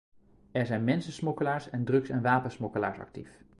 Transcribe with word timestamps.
Er 0.51 0.65
zijn 0.65 0.83
mensensmokkelaars 0.83 1.69
en 1.69 1.85
drugs- 1.85 2.09
en 2.09 2.21
wapensmokkelaars 2.21 2.99
actief. 2.99 3.29